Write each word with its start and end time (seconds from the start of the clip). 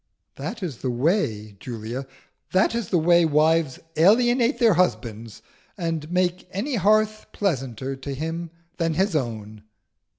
"That 0.33 0.63
is 0.63 0.77
the 0.77 0.89
way, 0.89 1.55
Julia 1.59 2.07
that 2.53 2.73
is 2.73 2.89
the 2.89 2.97
way 2.97 3.23
wives 3.23 3.77
alienate 3.95 4.57
their 4.57 4.73
husbands, 4.73 5.43
and 5.77 6.11
make 6.11 6.47
any 6.49 6.73
hearth 6.73 7.27
pleasanter 7.33 7.95
to 7.95 8.15
him 8.15 8.49
than 8.77 8.95
his 8.95 9.15
own!" 9.15 9.63